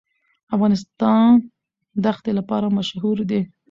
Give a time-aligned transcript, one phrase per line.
[0.55, 1.29] افغانستان
[2.03, 3.41] د ښتې لپاره مشهور دی.